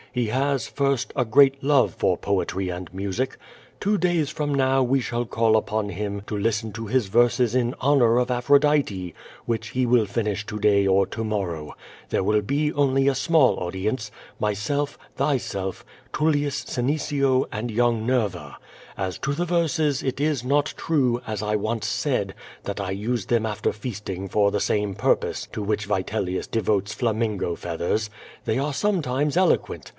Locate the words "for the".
24.27-24.59